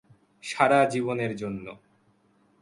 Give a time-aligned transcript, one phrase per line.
[0.43, 1.65] সারা জীবনের জন্য।